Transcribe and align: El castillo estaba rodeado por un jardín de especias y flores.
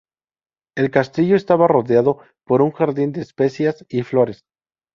El 0.75 0.89
castillo 0.89 1.35
estaba 1.35 1.67
rodeado 1.67 2.17
por 2.43 2.63
un 2.63 2.71
jardín 2.71 3.11
de 3.11 3.21
especias 3.21 3.85
y 3.87 4.01
flores. 4.01 4.45